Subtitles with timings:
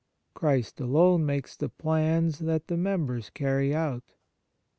[0.33, 4.15] Christ alone makes the plans that the members carry out.